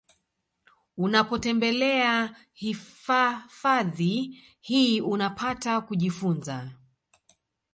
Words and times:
Unapotembelea 0.97 2.35
hifafadhi 2.53 4.41
hii 4.61 5.01
unapata 5.01 5.81
kujifunza 5.81 6.71